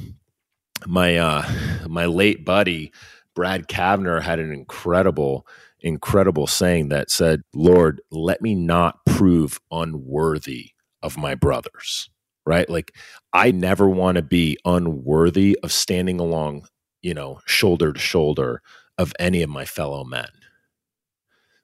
[0.88, 1.48] my uh
[1.86, 2.92] my late buddy
[3.36, 5.46] brad Cavner had an incredible
[5.82, 10.70] incredible saying that said lord let me not prove unworthy
[11.02, 12.10] of my brothers,
[12.46, 12.68] right?
[12.68, 12.94] Like
[13.32, 16.66] I never want to be unworthy of standing along,
[17.02, 18.62] you know, shoulder to shoulder
[18.98, 20.28] of any of my fellow men.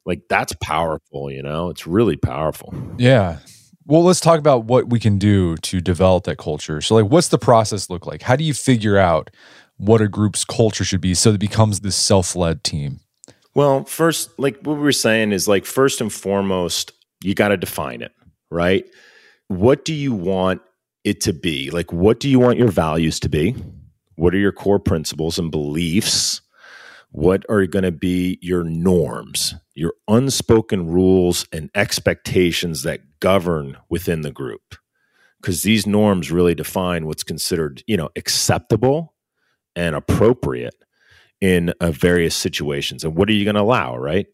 [0.05, 1.69] Like that's powerful, you know?
[1.71, 2.73] It's really powerful.
[2.97, 3.39] Yeah.
[3.87, 6.81] Well, let's talk about what we can do to develop that culture.
[6.81, 8.23] So like what's the process look like?
[8.23, 9.31] How do you figure out
[9.77, 13.01] what a group's culture should be so it becomes this self-led team?
[13.57, 16.93] Well, first, like what we were saying is like first and foremost,
[17.25, 18.13] you got to define it,
[18.51, 18.87] right?
[19.49, 20.63] what do you want
[21.05, 21.71] it to be?
[21.71, 23.55] Like, what do you want your values to be?
[24.17, 26.41] What are your core principles and beliefs?
[27.11, 34.23] What are going to be your norms, your unspoken rules and expectations that govern within
[34.23, 34.77] the group?
[35.41, 39.15] Because these norms really define what's considered, you know, acceptable
[39.77, 40.75] and appropriate
[41.41, 43.05] in uh, various situations.
[43.05, 44.27] And what are you going to allow, right?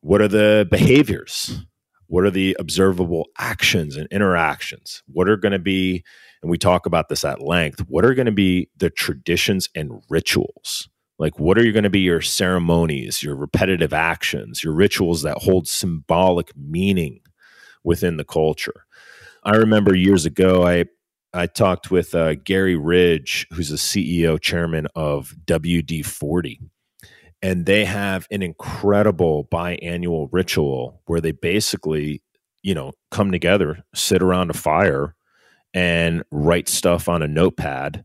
[0.00, 1.58] What are the behaviors?
[2.08, 5.02] What are the observable actions and interactions?
[5.06, 6.04] What are going to be,
[6.42, 10.02] and we talk about this at length, what are going to be the traditions and
[10.08, 10.88] rituals?
[11.18, 15.38] Like, what are you going to be your ceremonies, your repetitive actions, your rituals that
[15.38, 17.20] hold symbolic meaning
[17.82, 18.84] within the culture?
[19.42, 20.84] I remember years ago, I
[21.36, 26.60] I talked with uh, Gary Ridge, who's the CEO chairman of WD 40
[27.42, 32.22] and they have an incredible biannual ritual where they basically
[32.62, 35.14] you know come together sit around a fire
[35.74, 38.04] and write stuff on a notepad.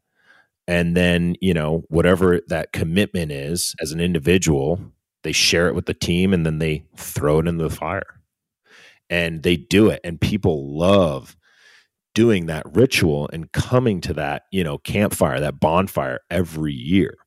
[0.68, 4.80] And then you know whatever that commitment is as an individual
[5.24, 8.20] they share it with the team and then they throw it into the fire.
[9.10, 11.36] And they do it and people love
[12.14, 17.18] doing that ritual and coming to that, you know, campfire, that bonfire every year.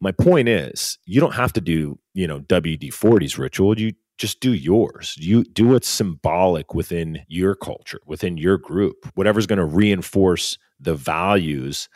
[0.00, 3.78] My point is, you don't have to do, you know, WD 40's ritual.
[3.78, 5.14] You just do yours.
[5.18, 10.94] You do what's symbolic within your culture, within your group, whatever's going to reinforce the
[10.94, 11.88] values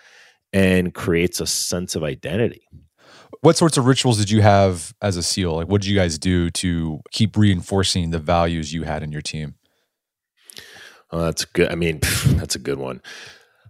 [0.52, 2.62] and creates a sense of identity.
[3.40, 5.56] What sorts of rituals did you have as a SEAL?
[5.56, 9.20] Like, what did you guys do to keep reinforcing the values you had in your
[9.20, 9.56] team?
[11.14, 11.70] Oh, that's good.
[11.70, 12.00] I mean,
[12.34, 13.00] that's a good one.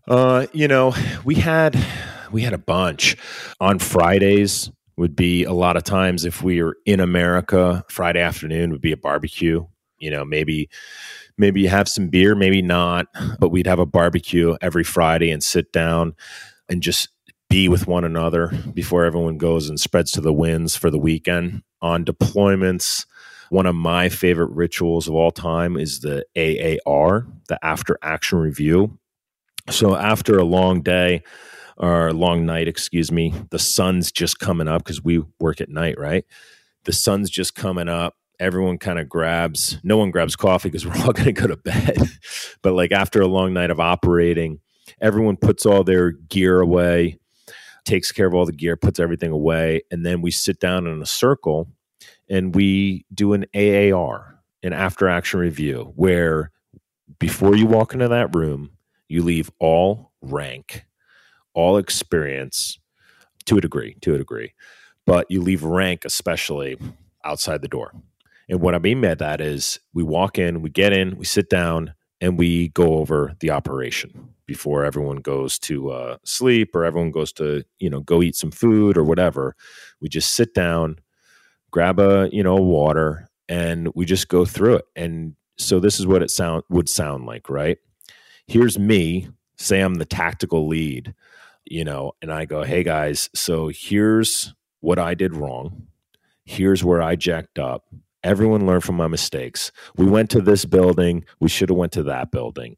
[0.09, 0.95] Uh, you know,
[1.27, 1.77] we had
[2.33, 3.19] we had a bunch
[3.61, 4.71] on Fridays.
[4.97, 7.85] Would be a lot of times if we were in America.
[7.91, 9.67] Friday afternoon would be a barbecue.
[9.99, 10.71] You know, maybe
[11.37, 15.43] maybe you have some beer, maybe not, but we'd have a barbecue every Friday and
[15.43, 16.15] sit down
[16.71, 17.09] and just
[17.51, 21.63] be with one another before everyone goes and spreads to the winds for the weekend.
[21.83, 23.05] On deployments,
[23.51, 28.99] one of my favorite rituals of all time is the AAR, the after action review.
[29.71, 31.23] So after a long day
[31.77, 35.69] or a long night, excuse me, the sun's just coming up because we work at
[35.69, 36.25] night, right?
[36.85, 38.17] The sun's just coming up.
[38.41, 41.57] Everyone kind of grabs, no one grabs coffee because we're all going to go to
[41.57, 41.99] bed.
[42.63, 44.61] but like after a long night of operating,
[45.01, 47.19] everyone puts all their gear away,
[47.85, 51.01] takes care of all the gear, puts everything away, and then we sit down in
[51.01, 51.69] a circle
[52.29, 56.51] and we do an AAR, an after action review, where
[57.19, 58.71] before you walk into that room,
[59.09, 60.85] you leave all rank,
[61.53, 62.79] all experience
[63.47, 64.55] to a degree, to a degree,
[65.07, 66.79] but you leave rank especially
[67.25, 67.93] outside the door.
[68.49, 71.49] And what I mean by that is we walk in, we get in, we sit
[71.49, 77.11] down, and we go over the operation before everyone goes to uh, sleep or everyone
[77.11, 79.55] goes to you know go eat some food or whatever.
[80.01, 80.99] We just sit down,
[81.75, 84.85] grab a you know water, and we just go through it.
[84.95, 87.79] And so this is what it sound would sound like, right?
[88.47, 89.29] Here's me.
[89.59, 91.15] Say I'm the tactical lead,
[91.65, 95.89] you know, and I go, "Hey guys, so here's what I did wrong.
[96.45, 97.87] Here's where I jacked up.
[98.23, 99.73] Everyone learned from my mistakes.
[99.97, 101.25] We went to this building.
[101.41, 102.77] We should have went to that building.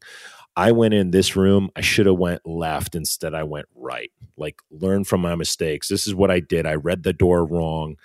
[0.55, 1.69] I went in this room.
[1.75, 3.35] I should have went left instead.
[3.35, 4.09] I went right.
[4.37, 5.87] Like learn from my mistakes.
[5.87, 6.65] This is what i did.
[6.65, 7.95] I read the door wrong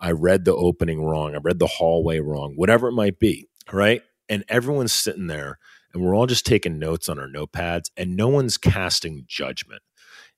[0.00, 4.02] i read the opening wrong i read the hallway wrong whatever it might be right
[4.28, 5.58] and everyone's sitting there
[5.92, 9.82] and we're all just taking notes on our notepads and no one's casting judgment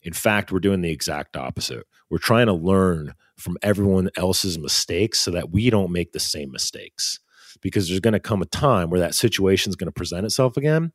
[0.03, 5.21] in fact we're doing the exact opposite we're trying to learn from everyone else's mistakes
[5.21, 7.19] so that we don't make the same mistakes.
[7.63, 10.57] Because there's going to come a time where that situation is going to present itself
[10.57, 10.93] again,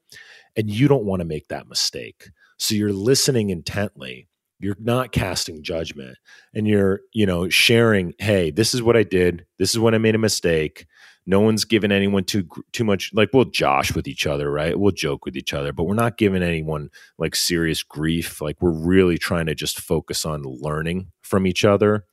[0.55, 2.29] and you don't want to make that mistake.
[2.57, 4.27] So you're listening intently.
[4.59, 6.17] You're not casting judgment,
[6.53, 8.13] and you're, you know, sharing.
[8.19, 9.45] Hey, this is what I did.
[9.59, 10.85] This is when I made a mistake.
[11.27, 13.11] No one's giving anyone too too much.
[13.13, 14.79] Like we'll josh with each other, right?
[14.79, 18.41] We'll joke with each other, but we're not giving anyone like serious grief.
[18.41, 22.05] Like we're really trying to just focus on learning from each other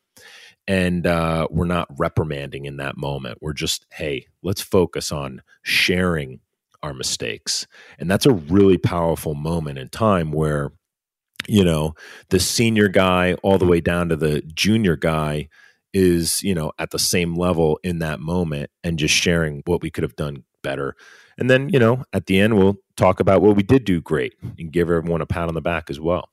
[0.67, 3.39] and uh, we're not reprimanding in that moment.
[3.41, 6.41] We're just, hey, let's focus on sharing
[6.83, 7.67] our mistakes.
[7.99, 10.73] And that's a really powerful moment in time where,
[11.49, 11.95] you know,
[12.31, 15.49] the senior guy all the way down to the junior guy
[15.93, 19.91] is, you know, at the same level in that moment and just sharing what we
[19.91, 20.97] could have done better.
[21.39, 24.35] And then, you know, at the end, we'll talk about what we did do great
[24.59, 26.29] and give everyone a pat on the back as well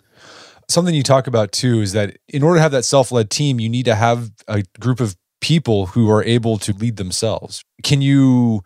[0.70, 3.68] something you talk about too is that in order to have that self-led team you
[3.68, 8.62] need to have a group of people who are able to lead themselves can you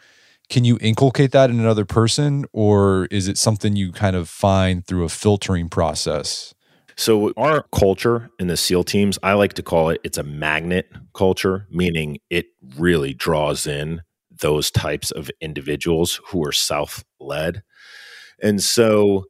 [0.50, 4.86] can you inculcate that in another person or is it something you kind of find
[4.86, 6.54] through a filtering process
[6.96, 10.91] so our culture in the SEAL teams, I like to call it it's a magnet
[11.14, 14.02] culture, meaning it really draws in
[14.41, 17.64] those types of individuals who are self-led.
[18.41, 19.26] And so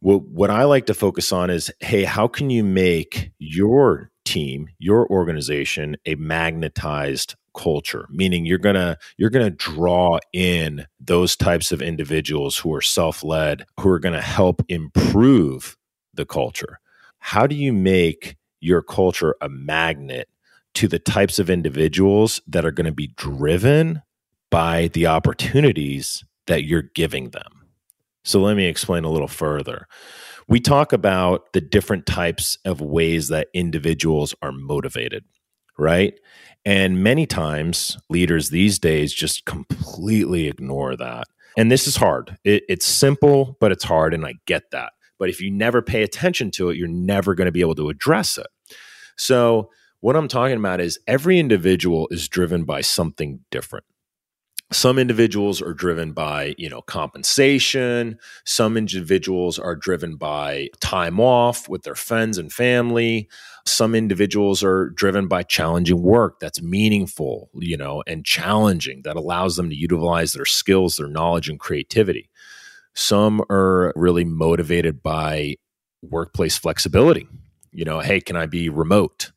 [0.00, 4.68] what, what I like to focus on is hey, how can you make your team,
[4.78, 11.34] your organization a magnetized culture meaning you're going to you're going to draw in those
[11.34, 15.76] types of individuals who are self-led who are going to help improve
[16.16, 16.80] the culture.
[17.18, 20.28] How do you make your culture a magnet
[20.74, 24.02] to the types of individuals that are going to be driven
[24.50, 27.64] by the opportunities that you're giving them?
[28.24, 29.86] So let me explain a little further.
[30.48, 35.24] We talk about the different types of ways that individuals are motivated,
[35.78, 36.18] right?
[36.64, 41.28] And many times, leaders these days just completely ignore that.
[41.56, 42.36] And this is hard.
[42.44, 44.12] It, it's simple, but it's hard.
[44.12, 44.92] And I get that.
[45.18, 47.88] But if you never pay attention to it, you're never going to be able to
[47.88, 48.48] address it.
[49.16, 49.70] So,
[50.00, 53.86] what I'm talking about is every individual is driven by something different.
[54.72, 58.18] Some individuals are driven by you know compensation.
[58.44, 63.28] Some individuals are driven by time off with their friends and family.
[63.64, 69.56] Some individuals are driven by challenging work that's meaningful you know and challenging that allows
[69.56, 72.28] them to utilize their skills their knowledge and creativity.
[72.94, 75.56] Some are really motivated by
[76.02, 77.28] workplace flexibility.
[77.70, 79.30] You know hey can i be remote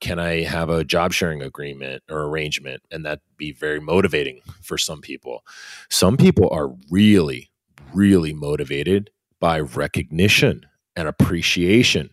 [0.00, 2.82] can I have a job sharing agreement or arrangement?
[2.90, 5.44] And that be very motivating for some people.
[5.90, 7.50] Some people are really,
[7.94, 12.10] really motivated by recognition and appreciation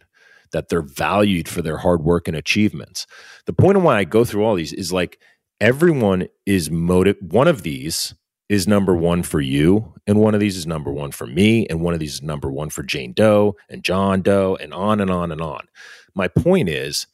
[0.51, 3.07] that they're valued for their hard work and achievements.
[3.45, 5.19] The point of why I go through all these is like
[5.59, 7.17] everyone is motive.
[7.21, 8.13] One of these
[8.49, 11.81] is number one for you, and one of these is number one for me, and
[11.81, 15.09] one of these is number one for Jane Doe and John Doe, and on and
[15.09, 15.67] on and on.
[16.13, 17.07] My point is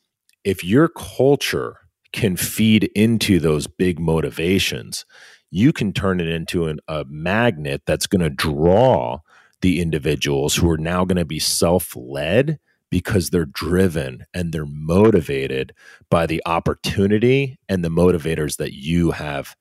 [0.44, 1.78] if your culture
[2.12, 5.06] can feed into those big motivations,
[5.52, 9.20] you can turn it into an, a magnet that's going to draw
[9.62, 12.60] the individuals who are now going to be self led
[12.90, 15.74] because they're driven and they're motivated
[16.10, 19.56] by the opportunity and the motivators that you have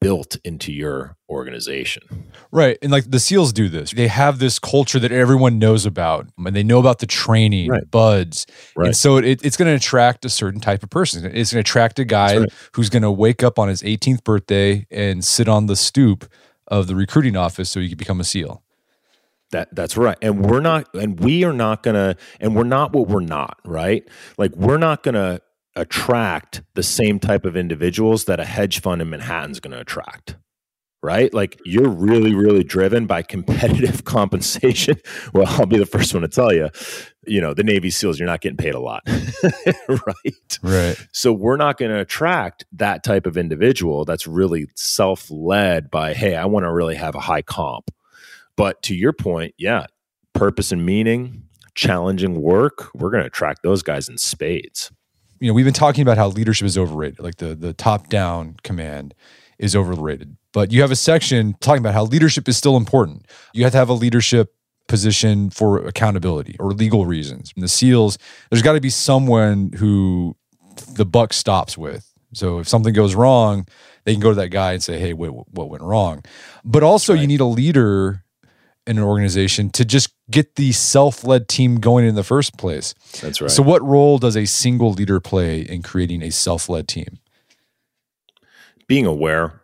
[0.00, 2.02] built into your organization.
[2.52, 2.76] Right.
[2.82, 3.92] And like the SEALs do this.
[3.92, 7.90] They have this culture that everyone knows about and they know about the training, right.
[7.90, 8.46] BUD/S.
[8.76, 8.88] Right.
[8.88, 11.24] And so it, it's going to attract a certain type of person.
[11.24, 12.52] It's going to attract a guy right.
[12.72, 16.30] who's going to wake up on his 18th birthday and sit on the stoop
[16.68, 18.62] of the recruiting office so he can become a SEAL.
[19.50, 20.18] That that's right.
[20.20, 23.58] And we're not and we are not going to and we're not what we're not,
[23.64, 24.06] right?
[24.36, 25.40] Like we're not going to
[25.76, 30.36] attract the same type of individuals that a hedge fund in Manhattan's going to attract.
[31.02, 31.34] Right?
[31.34, 34.96] Like you're really, really driven by competitive compensation.
[35.34, 36.70] Well, I'll be the first one to tell you,
[37.26, 39.02] you know, the Navy SEALs, you're not getting paid a lot.
[39.88, 40.58] right.
[40.62, 40.96] Right.
[41.12, 46.14] So we're not going to attract that type of individual that's really self led by,
[46.14, 47.90] hey, I want to really have a high comp.
[48.56, 49.84] But to your point, yeah,
[50.32, 51.42] purpose and meaning,
[51.74, 54.90] challenging work, we're going to attract those guys in spades
[55.44, 58.56] you know, we've been talking about how leadership is overrated, like the the top down
[58.62, 59.12] command
[59.58, 60.38] is overrated.
[60.52, 63.26] But you have a section talking about how leadership is still important.
[63.52, 64.54] You have to have a leadership
[64.88, 67.52] position for accountability or legal reasons.
[67.56, 68.16] In the SEALs,
[68.48, 70.34] there's got to be someone who
[70.94, 72.10] the buck stops with.
[72.32, 73.66] So if something goes wrong,
[74.04, 76.24] they can go to that guy and say, "Hey, wait, what went wrong?"
[76.64, 77.20] But also, right.
[77.20, 78.23] you need a leader
[78.86, 82.94] in an organization to just get the self-led team going in the first place.
[83.20, 83.50] That's right.
[83.50, 87.18] So what role does a single leader play in creating a self-led team?
[88.86, 89.62] Being aware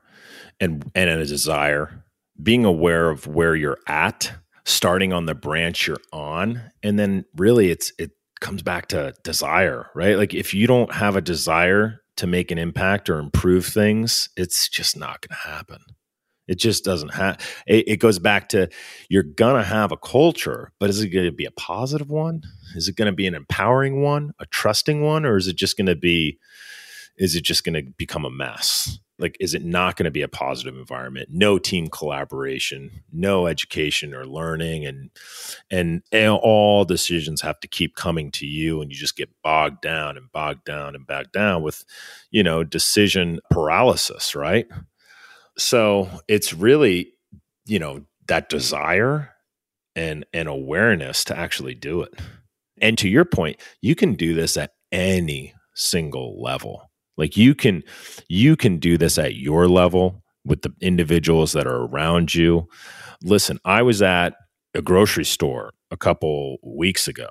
[0.60, 2.04] and and a desire,
[2.42, 4.32] being aware of where you're at,
[4.64, 9.86] starting on the branch you're on, and then really it's it comes back to desire,
[9.94, 10.16] right?
[10.16, 14.68] Like if you don't have a desire to make an impact or improve things, it's
[14.68, 15.78] just not going to happen.
[16.50, 17.38] It just doesn't have.
[17.68, 18.68] It, it, goes back to
[19.08, 22.42] you're gonna have a culture, but is it going to be a positive one?
[22.74, 25.76] Is it going to be an empowering one, a trusting one, or is it just
[25.76, 26.40] going to be?
[27.16, 28.98] Is it just going to become a mess?
[29.20, 31.28] Like, is it not going to be a positive environment?
[31.30, 35.10] No team collaboration, no education or learning, and
[35.70, 39.82] and, and all decisions have to keep coming to you, and you just get bogged
[39.82, 41.84] down and bogged down and bogged down with,
[42.32, 44.66] you know, decision paralysis, right?
[45.60, 47.12] So it's really,
[47.66, 49.30] you know, that desire
[49.94, 52.18] and and awareness to actually do it.
[52.80, 56.90] And to your point, you can do this at any single level.
[57.18, 57.82] Like you can
[58.28, 62.66] you can do this at your level with the individuals that are around you.
[63.22, 64.34] Listen, I was at
[64.74, 67.28] a grocery store a couple weeks ago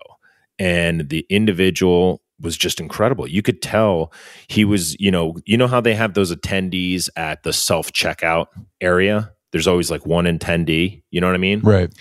[0.60, 3.28] and the individual was just incredible.
[3.28, 4.14] You could tell
[4.48, 8.48] he was, you know, you know how they have those attendees at the self checkout
[8.82, 9.34] area.
[9.52, 11.04] There's always like one attendee.
[11.12, 11.62] You know what I mean?
[11.62, 11.94] Right.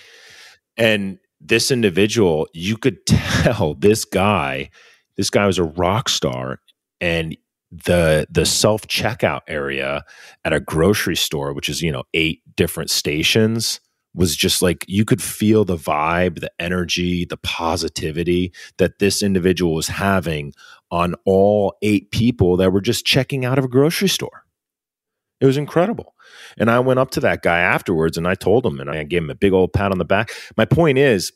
[0.77, 4.71] And this individual, you could tell this guy,
[5.17, 6.61] this guy was a rock star,
[7.01, 7.37] and
[7.71, 10.05] the the self checkout area
[10.45, 13.81] at a grocery store, which is you know eight different stations
[14.15, 19.75] was just like you could feel the vibe, the energy, the positivity that this individual
[19.75, 20.53] was having
[20.91, 24.45] on all eight people that were just checking out of a grocery store.
[25.41, 26.15] It was incredible.
[26.57, 29.23] And I went up to that guy afterwards and I told him and I gave
[29.23, 30.31] him a big old pat on the back.
[30.57, 31.33] My point is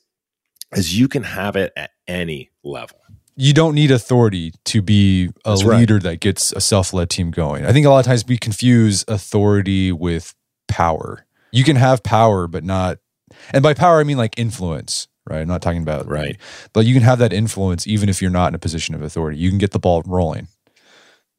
[0.74, 2.98] is you can have it at any level.
[3.36, 6.02] You don't need authority to be a That's leader right.
[6.04, 7.64] that gets a self-led team going.
[7.64, 10.34] I think a lot of times we confuse authority with
[10.68, 12.98] power you can have power, but not,
[13.52, 15.40] and by power, I mean like influence, right?
[15.40, 16.36] I'm not talking about, right.
[16.72, 19.38] But you can have that influence even if you're not in a position of authority.
[19.38, 20.48] You can get the ball rolling.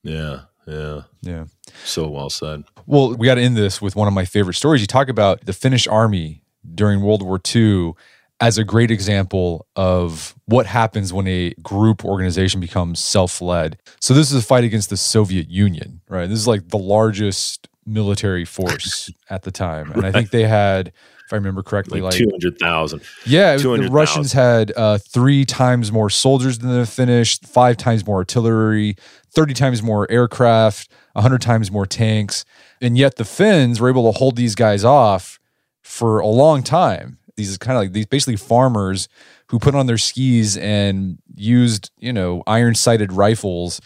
[0.03, 0.41] Yeah.
[0.65, 1.01] Yeah.
[1.21, 1.45] Yeah.
[1.83, 2.63] So well said.
[2.85, 4.81] Well, we got to end this with one of my favorite stories.
[4.81, 6.43] You talk about the Finnish army
[6.73, 7.93] during World War II
[8.39, 13.77] as a great example of what happens when a group organization becomes self-led.
[14.01, 16.27] So this is a fight against the Soviet Union, right?
[16.27, 20.87] This is like the largest military force at the time, and I think they had,
[20.89, 23.01] if I remember correctly, Like, like, two hundred thousand.
[23.25, 23.93] yeah, it was- the 200,000.
[23.93, 28.95] Russians had uh, three times more soldiers than the Finnish, five times more artillery,
[29.31, 32.45] thirty times more aircraft, hundred times more tanks,
[32.81, 35.39] and yet the Finns were able to hold these guys off
[35.81, 37.17] for a long time.
[37.35, 39.07] These kind of like these basically farmers
[39.47, 43.81] who put on their skis and used you know iron sighted rifles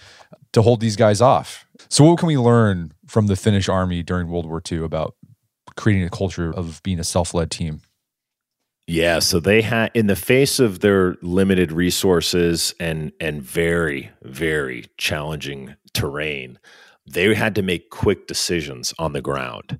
[0.53, 1.65] to hold these guys off.
[1.89, 5.16] So what can we learn from the Finnish army during World War II about
[5.76, 7.82] creating a culture of being a self led team?
[8.88, 14.86] Yeah, so they had in the face of their limited resources and and very very
[14.97, 16.58] challenging terrain,
[17.05, 19.80] they had to make quick decisions on the ground.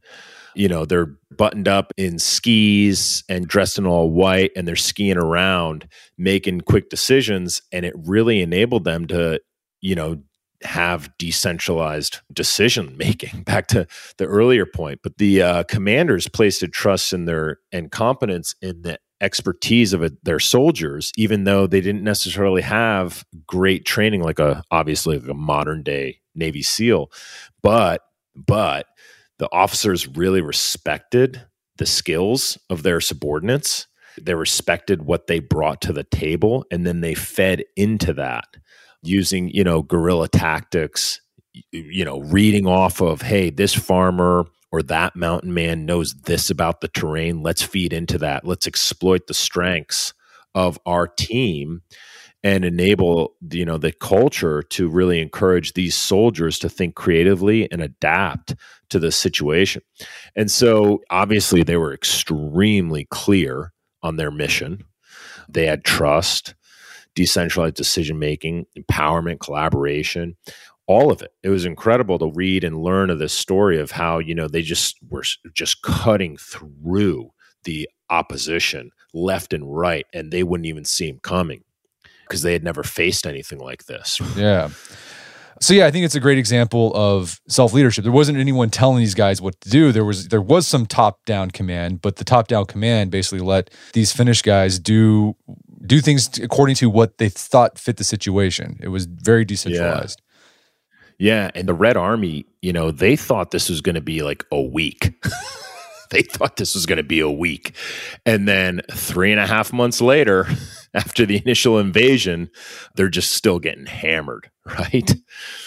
[0.56, 5.18] You know, they're buttoned up in skis and dressed in all white and they're skiing
[5.18, 9.40] around making quick decisions and it really enabled them to,
[9.82, 10.18] you know,
[10.64, 13.88] have decentralized decision making back to
[14.18, 18.82] the earlier point but the uh, commanders placed a trust in their and competence in
[18.82, 24.39] the expertise of it, their soldiers even though they didn't necessarily have great training like
[24.39, 27.12] a obviously like a modern day navy seal.
[27.62, 28.01] But
[28.36, 28.86] but
[29.39, 31.45] the officers really respected
[31.78, 33.88] the skills of their subordinates.
[34.20, 38.45] They respected what they brought to the table and then they fed into that
[39.08, 41.22] using you know guerrilla tactics
[41.72, 46.82] you know reading off of hey this farmer or that mountain man knows this about
[46.82, 47.41] the terrain.
[47.41, 48.45] Let's feed into that.
[48.45, 50.14] Let's exploit the strengths
[50.53, 51.82] of our team
[52.43, 57.82] and enable you know the culture to really encourage these soldiers to think creatively and
[57.82, 58.55] adapt
[58.89, 59.82] to the situation.
[60.36, 64.84] And so obviously they were extremely clear on their mission.
[65.49, 66.53] They had trust
[67.18, 70.38] decentralized decision making, empowerment, collaboration,
[70.86, 71.32] all of it.
[71.41, 74.61] It was incredible to read and learn of this story of how, you know, they
[74.61, 77.32] just were just cutting through
[77.63, 81.63] the opposition left and right and they wouldn't even see him coming
[82.22, 84.22] because they had never faced anything like this.
[84.36, 84.70] Yeah.
[85.59, 88.03] So yeah, I think it's a great example of self leadership.
[88.03, 89.91] There wasn't anyone telling these guys what to do.
[89.91, 93.72] There was there was some top down command, but the top down command basically let
[93.93, 95.36] these Finnish guys do
[95.88, 98.78] do things according to what they thought fit the situation.
[98.82, 100.22] It was very decentralized.
[101.20, 104.46] Yeah, and the Red Army, you know, they thought this was going to be like
[104.52, 105.14] a week.
[106.12, 107.76] they thought this was going to be a week,
[108.26, 110.48] and then three and a half months later,
[110.94, 112.50] after the initial invasion,
[112.96, 114.50] they're just still getting hammered.
[114.68, 115.16] Right?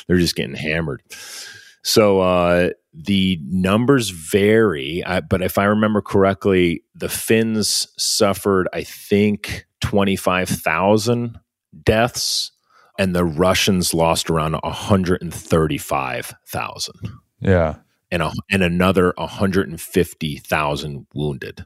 [0.06, 1.02] They're just getting hammered.
[1.82, 8.82] So uh, the numbers vary, I, but if I remember correctly, the Finns suffered, I
[8.84, 11.38] think, twenty five thousand
[11.84, 12.52] deaths
[12.98, 16.94] and the Russians lost around 135,000
[17.40, 17.76] Yeah.
[18.10, 21.64] and a, and another 150,000 wounded.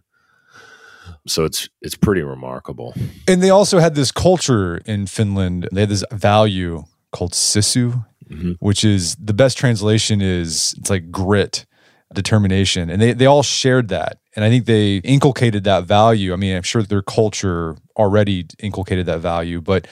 [1.26, 2.94] So it's it's pretty remarkable.
[3.26, 5.68] And they also had this culture in Finland.
[5.72, 8.04] They had this value called sisu,
[8.34, 8.56] Mhm.
[8.60, 11.66] which is the best translation is it's like grit,
[12.12, 12.90] determination.
[12.90, 14.18] And they, they all shared that.
[14.36, 16.32] And I think they inculcated that value.
[16.32, 19.86] I mean, I'm sure their culture already inculcated that value, but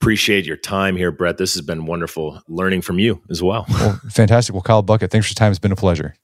[0.00, 1.36] Appreciate your time here, Brett.
[1.36, 3.66] This has been wonderful learning from you as well.
[3.68, 4.54] Well, fantastic.
[4.54, 5.50] Well, Kyle Buckett, thanks for your time.
[5.50, 6.14] It's been a pleasure.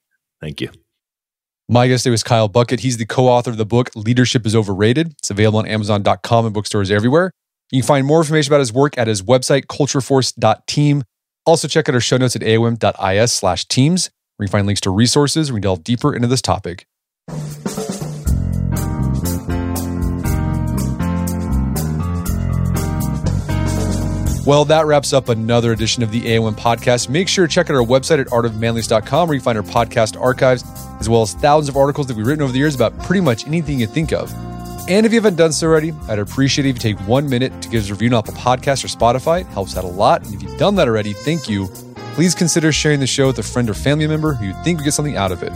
[0.41, 0.71] Thank you.
[1.73, 2.81] My guest today was Kyle Buckett.
[2.81, 5.13] He's the co-author of the book Leadership is Overrated.
[5.21, 7.31] It's available on Amazon.com and bookstores everywhere.
[7.71, 11.05] You can find more information about his work at his website, cultureforce.team.
[11.47, 14.81] Also check out our show notes at aom.is slash teams, where you can find links
[14.81, 16.89] to resources we delve deeper into this topic.
[24.45, 27.09] Well, that wraps up another edition of the AOM podcast.
[27.09, 30.65] Make sure to check out our website at artofmanliness.com where you find our podcast archives,
[31.01, 33.47] as well as thousands of articles that we've written over the years about pretty much
[33.47, 34.33] anything you think of.
[34.89, 37.63] And if you haven't done so already, I'd appreciate it if you take one minute
[37.63, 39.43] to give us a review on Apple Podcast or Spotify.
[39.43, 40.25] It helps out a lot.
[40.25, 41.69] And if you've done that already, thank you.
[42.15, 44.85] Please consider sharing the show with a friend or family member who you think would
[44.85, 45.53] get something out of it.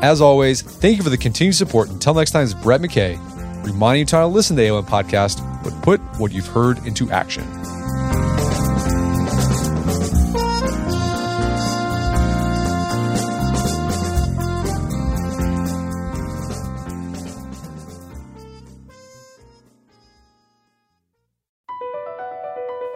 [0.00, 1.88] As always, thank you for the continued support.
[1.88, 3.18] Until next time, it's Brett McKay,
[3.64, 7.57] reminding you to listen to the AOM Podcast, but put what you've heard into action.